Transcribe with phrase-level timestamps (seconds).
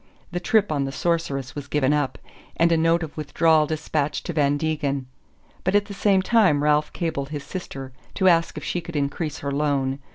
[0.31, 2.17] The trip on the Sorceress was given up,
[2.57, 5.05] and a note of withdrawal despatched to Van Degen;
[5.63, 9.37] but at the same time Ralph cabled his sister to ask if she could increase
[9.45, 9.99] her loan.